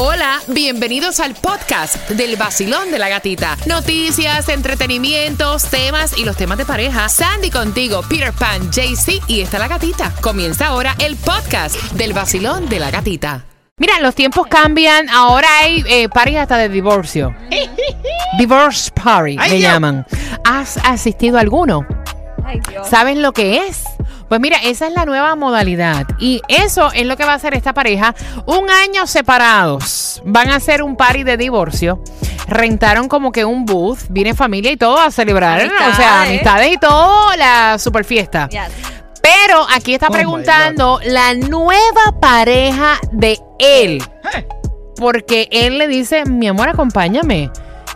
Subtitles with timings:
[0.00, 3.56] Hola, bienvenidos al podcast del vacilón de la gatita.
[3.66, 7.08] Noticias, entretenimientos, temas y los temas de pareja.
[7.08, 10.14] Sandy contigo, Peter Pan, JC y está la gatita.
[10.20, 13.44] Comienza ahora el podcast del vacilón de la gatita.
[13.76, 15.08] Mira, los tiempos cambian.
[15.08, 17.34] Ahora hay eh, parejas hasta de divorcio.
[18.38, 20.06] Divorce party, le llaman.
[20.44, 21.84] ¿Has asistido a alguno?
[22.88, 23.82] ¿Saben lo que es?
[24.28, 26.06] Pues mira, esa es la nueva modalidad.
[26.18, 28.14] Y eso es lo que va a hacer esta pareja.
[28.46, 30.20] Un año separados.
[30.24, 32.02] Van a hacer un party de divorcio.
[32.46, 34.00] Rentaron como que un booth.
[34.10, 35.60] Viene familia y todo a celebrar.
[35.60, 35.92] Amistades.
[35.92, 37.34] O sea, amistades y todo.
[37.36, 38.48] La super fiesta.
[38.50, 38.60] Yes.
[39.22, 44.02] Pero aquí está Oh, preguntando la nueva pareja de él.
[44.96, 47.50] Porque él le dice, mi amor, acompáñame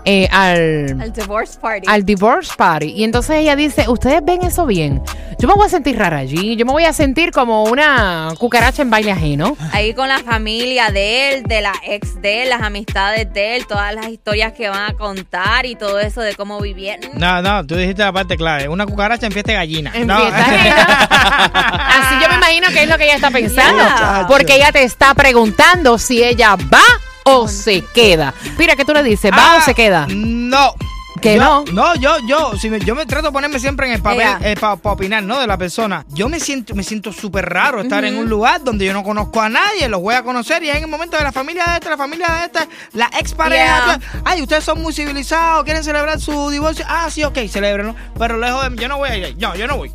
[0.05, 1.89] eh, al, El divorce party.
[1.89, 2.87] al divorce party.
[2.97, 5.03] Y entonces ella dice, ¿ustedes ven eso bien?
[5.39, 6.55] Yo me voy a sentir rara allí.
[6.57, 9.57] Yo me voy a sentir como una cucaracha en baile ajeno.
[9.73, 13.67] Ahí con la familia de él, de la ex de él, las amistades de él,
[13.67, 17.11] todas las historias que van a contar y todo eso de cómo vivieron.
[17.15, 18.69] No, no, tú dijiste la parte clave.
[18.69, 19.91] Una cucaracha en fiesta de gallina.
[19.95, 20.17] En No.
[20.19, 20.87] fiesta ajena.
[21.89, 23.83] Así yo me imagino que es lo que ella está pensando.
[23.83, 24.27] Yeah.
[24.29, 26.83] Porque ella te está preguntando si ella va
[27.25, 28.35] o se queda.
[28.59, 29.31] Mira, ¿qué tú le dices?
[29.33, 30.07] ¿Va Ah, o se queda?
[30.09, 30.75] No.
[31.21, 31.65] ¿Que Yo- no?
[31.73, 34.57] No, yo, yo, si me- yo me trato de ponerme siempre en el papel Ella.
[34.59, 35.39] para opinar, ¿no?
[35.39, 36.05] De la persona.
[36.09, 39.41] Yo me siento, me siento súper raro estar en un lugar donde yo no conozco
[39.41, 41.91] a nadie, los voy a conocer y en el momento de la familia de esta,
[41.91, 43.99] la familia de esta, la ex pareja.
[43.99, 44.23] Yeah.
[44.25, 46.85] Ay, ustedes son muy civilizados, quieren celebrar su divorcio.
[46.89, 47.95] Ah, sí, ok, celebrenlo.
[48.19, 49.37] Pero lejos de mí, yo no voy a ir.
[49.39, 49.93] No, yo no voy.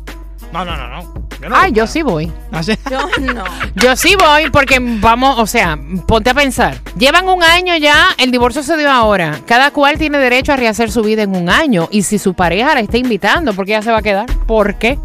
[0.52, 1.27] No, no, no, no.
[1.40, 2.32] Yo no Ay, yo sí voy.
[2.50, 2.98] Así- Yo
[3.32, 3.44] no.
[3.76, 6.78] Yo sí voy porque vamos, o sea, ponte a pensar.
[6.96, 9.38] Llevan un año ya, el divorcio se dio ahora.
[9.46, 11.88] Cada cual tiene derecho a rehacer su vida en un año.
[11.92, 14.26] Y si su pareja la está invitando, ¿por qué ella se va a quedar?
[14.46, 14.98] ¿Por qué?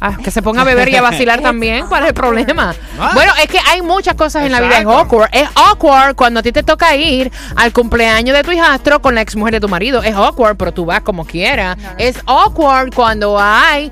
[0.00, 1.86] Ah, que se ponga a beber y a vacilar también.
[1.86, 2.74] ¿Cuál es el problema?
[3.00, 3.12] Ah.
[3.14, 4.80] Bueno, es que hay muchas cosas en la vida.
[4.80, 5.30] Es awkward.
[5.32, 9.22] Es awkward cuando a ti te toca ir al cumpleaños de tu hijastro con la
[9.22, 10.02] ex mujer de tu marido.
[10.02, 11.78] Es awkward, pero tú vas como quieras.
[11.96, 13.90] Es awkward cuando hay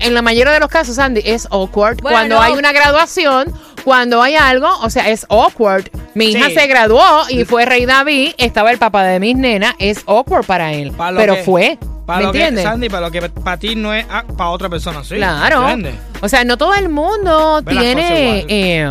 [0.00, 2.00] en la mayoría de los casos, Sandy, es awkward.
[2.00, 2.42] Bueno, cuando no.
[2.42, 3.52] hay una graduación,
[3.84, 5.88] cuando hay algo, o sea, es awkward.
[6.14, 10.02] Mi hija se graduó y fue Rey David, estaba el papá de mis nenas, es
[10.06, 10.92] awkward para él.
[10.92, 11.78] Pa' pero que- fue.
[12.06, 12.64] Para ¿Me entiendes?
[12.64, 15.16] Sandy, para lo que para ti no es ah, para otra persona, sí.
[15.16, 15.60] Claro.
[15.68, 15.94] ¿Entiendes?
[16.22, 18.90] O sea, no todo el mundo Ve tiene eh,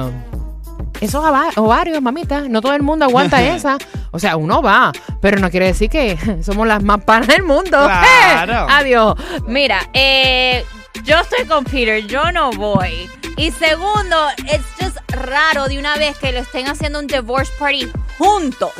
[1.02, 2.42] esos ova- ovarios, mamita.
[2.48, 3.80] No todo el mundo aguanta esa.
[4.12, 7.70] O sea, uno va, pero no quiere decir que somos las más panas del mundo.
[7.72, 8.68] Claro.
[8.70, 9.16] Adiós.
[9.48, 10.64] Mira, eh,
[11.08, 13.10] yo estoy con Peter, yo no voy.
[13.38, 17.92] Y segundo, es just raro de una vez que lo estén haciendo un divorce party
[18.18, 18.72] juntos.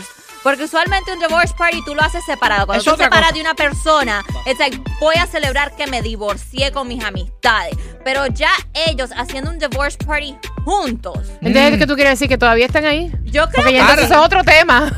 [0.44, 2.66] Porque usualmente un divorce party tú lo haces separado.
[2.68, 3.34] Cuando Es tú separas cosa.
[3.34, 7.76] de una persona, es like, voy a celebrar que me divorcié con mis amistades.
[8.04, 8.50] Pero ya
[8.88, 11.20] ellos haciendo un divorce party juntos.
[11.42, 12.30] Entonces, ¿qué tú quieres decir?
[12.30, 13.12] ¿Que todavía están ahí?
[13.24, 14.92] Yo creo Porque que ya entonces es otro tema.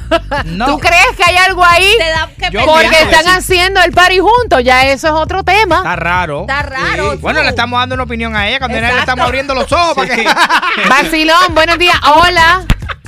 [0.46, 0.66] No.
[0.68, 1.92] ¿Tú crees que hay algo ahí?
[1.98, 2.84] te da que Yo pensar.
[2.84, 5.78] Porque están haciendo el party juntos, ya eso es otro tema.
[5.78, 6.42] Está raro.
[6.42, 9.56] Está raro, Bueno, le estamos dando una opinión a ella cuando ella le estamos abriendo
[9.56, 10.24] los ojos para que.
[10.90, 11.98] Vacilón, buenos días.
[12.06, 12.66] Hola.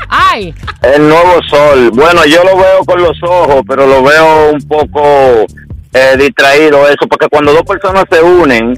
[0.09, 1.91] Ay, El nuevo sol.
[1.91, 5.45] Bueno, yo lo veo con los ojos, pero lo veo un poco
[5.93, 8.75] eh, distraído eso, porque cuando dos personas se unen,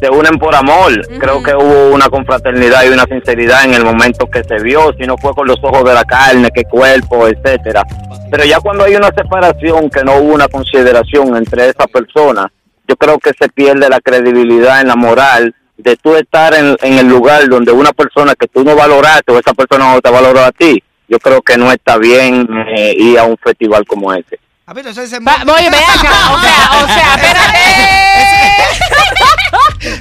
[0.00, 0.92] se unen por amor.
[1.18, 5.06] Creo que hubo una confraternidad y una sinceridad en el momento que se vio, si
[5.06, 7.82] no fue con los ojos de la carne, que cuerpo, etcétera.
[8.30, 12.46] Pero ya cuando hay una separación, que no hubo una consideración entre esas personas,
[12.88, 16.98] yo creo que se pierde la credibilidad en la moral de tú estar en, en
[16.98, 20.40] el lugar donde una persona que tú no valoraste o esa persona no te valoró
[20.40, 20.82] a ti.
[21.08, 24.38] Yo creo que no está bien eh, ir a un festival como ese.
[24.68, 26.10] Va- acá.
[26.34, 27.58] O sea, o sea, espérate.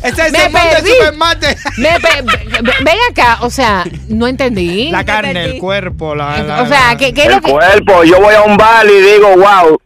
[0.08, 0.90] Ese es Me el monte perdí.
[0.92, 1.58] Supermate.
[1.78, 4.90] Me pe- ve- ven acá, o sea, no entendí.
[4.90, 6.42] La carne, el cuerpo, la.
[6.42, 7.52] la- o sea, la- ¿qué, qué es el lo que...?
[7.52, 9.78] cuerpo, yo voy a un bar y digo, wow,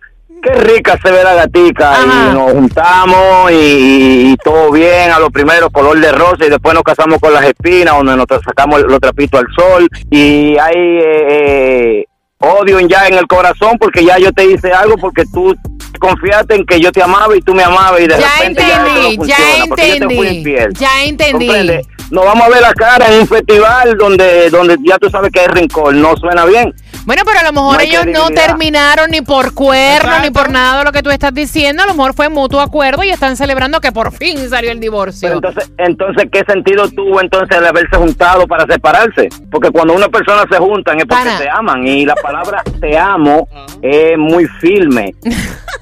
[0.41, 1.91] qué rica se ve la gatica.
[1.91, 2.03] Ajá.
[2.05, 6.73] Y nos juntamos y, y todo bien, a lo primero color de rosa y después
[6.73, 9.89] nos casamos con las espinas, donde nos sacamos los trapitos al sol.
[10.09, 12.05] Y hay eh, eh,
[12.39, 15.55] odio ya en el corazón porque ya yo te hice algo porque tú
[15.99, 18.67] confiaste en que yo te amaba y tú me amabas y de Ya repente ya,
[18.67, 20.73] eso no entendí, ya funciona, porque yo te fui entendí, infiel.
[20.73, 21.47] ya entendí.
[21.47, 21.81] ¿Comprende?
[22.11, 25.41] Nos vamos a ver la cara en un festival donde donde ya tú sabes que
[25.41, 26.73] hay rencor, no suena bien.
[27.09, 30.77] Bueno, pero a lo mejor No ellos no terminaron ni por cuerno ni por nada
[30.77, 31.81] de lo que tú estás diciendo.
[31.81, 35.27] A lo mejor fue mutuo acuerdo y están celebrando que por fin salió el divorcio.
[35.27, 39.27] Pero entonces, entonces, ¿qué sentido tuvo entonces el haberse juntado para separarse?
[39.49, 43.47] Porque cuando una persona se juntan es porque se aman y la palabra te amo
[43.81, 45.15] es muy firme.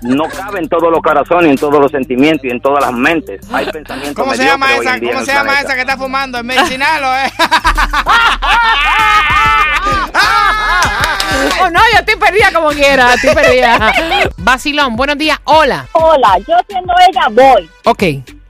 [0.03, 3.41] No cabe en todos los corazones, en todos los sentimientos y en todas las mentes.
[3.51, 5.00] Hay pensamientos ¿Cómo se llama esa?
[5.00, 5.62] ¿Cómo se llama planeta.
[5.62, 6.38] esa que está fumando?
[6.38, 7.33] ¿Es medicinal o es?
[12.77, 13.91] Como quiera, estoy perdida.
[14.38, 15.38] Vacilón, buenos días.
[15.45, 15.85] Hola.
[15.94, 17.69] Hola, yo siendo ella voy.
[17.85, 18.03] Ok,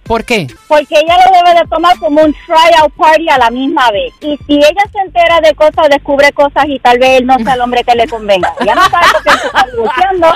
[0.03, 0.47] ¿por qué?
[0.67, 4.13] Porque ella lo debe de tomar como un tryout party a la misma vez.
[4.21, 7.53] Y si ella se entera de cosas, descubre cosas y tal vez él no sea
[7.53, 8.53] el hombre que le convenga.
[8.59, 10.27] Ella no sabe por qué se está negociando.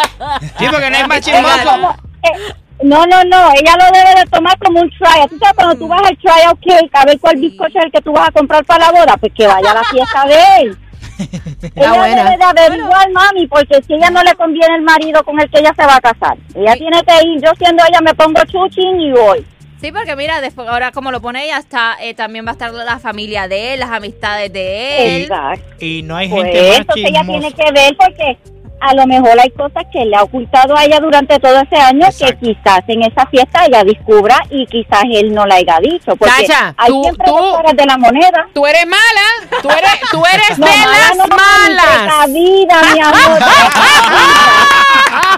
[0.59, 1.95] Sí, porque no hay más chismoso.
[2.23, 2.53] eh,
[2.83, 5.29] no, no, no, ella lo debe de tomar como un tryout.
[5.29, 8.01] Tú sabes, cuando tú vas al tryout cake a ver cuál bizcocho es el que
[8.01, 10.77] tú vas a comprar para la boda, pues que vaya a la fiesta de él.
[11.75, 12.23] ella buena.
[12.23, 15.59] debe de averiguar, mami, porque si ella no le conviene el marido con el que
[15.59, 16.37] ella se va a casar.
[16.55, 19.45] Ella tiene que ir, yo siendo ella me pongo chuchín y voy.
[19.81, 22.71] Sí, porque mira, después, ahora como lo pone ella, está, eh, también va a estar
[22.71, 25.21] la familia de él, las amistades de él.
[25.23, 25.75] Exacto.
[25.79, 28.37] Y no hay Pues gente más entonces ella tiene que ver porque
[28.81, 32.05] a lo mejor hay cosas que le ha ocultado a ella durante todo ese año
[32.07, 32.39] Exacto.
[32.39, 36.15] que quizás en esa fiesta ella descubra y quizás él no la haya dicho.
[36.15, 36.33] Porque
[36.77, 38.47] hay tú, siempre tú, dos caras de la moneda.
[38.53, 42.33] Tú eres mala, tú eres, tú eres no, de mala, las no malas.
[42.33, 43.39] vida, mi amor.